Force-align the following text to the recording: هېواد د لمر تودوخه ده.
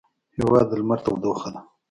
هېواد 0.37 0.65
د 0.69 0.71
لمر 0.79 0.99
تودوخه 1.05 1.49
ده. 1.53 1.61